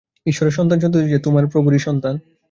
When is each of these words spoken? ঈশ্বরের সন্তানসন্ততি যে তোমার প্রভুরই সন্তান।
ঈশ্বরের 0.25 0.53
সন্তানসন্ততি 0.53 1.07
যে 1.09 1.19
তোমার 1.19 1.43
প্রভুরই 1.47 1.79
সন্তান। 1.79 2.15